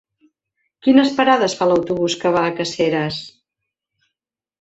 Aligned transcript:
Quines 0.85 1.11
parades 1.19 1.55
fa 1.59 1.67
l'autobús 1.71 2.15
que 2.23 2.31
va 2.37 2.41
a 2.47 2.55
Caseres? 2.61 3.21